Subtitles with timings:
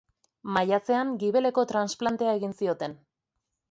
[0.55, 3.03] Maiatzean gibeleko transplantea egin zioten.